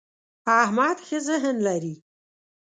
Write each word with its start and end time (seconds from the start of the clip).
احمد 0.61 0.97
ښه 1.07 1.17
ذهن 1.27 1.55
لري. 1.67 1.95